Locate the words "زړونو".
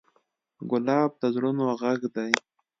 1.35-1.63